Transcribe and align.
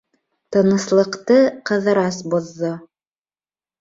Тыныслыҡты 0.55 1.37
Ҡыҙырас 1.71 2.21
боҙҙо. 2.35 2.77